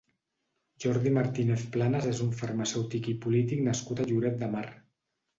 [0.83, 4.65] Jordi Martínez Planas és un farmacèutic i polític nascut a Lloret de Mar.